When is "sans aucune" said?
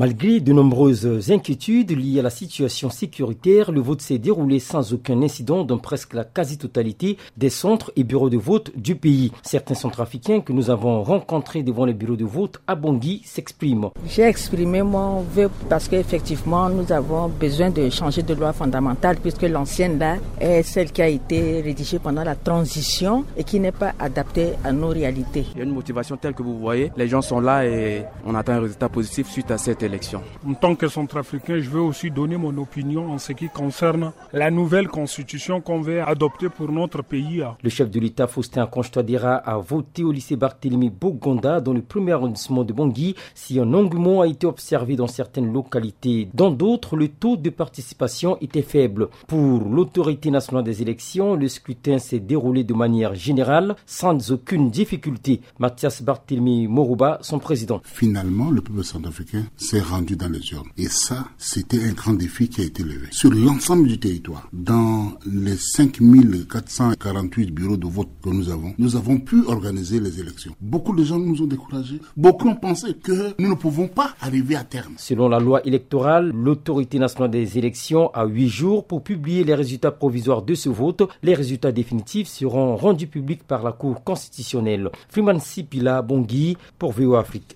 53.86-54.70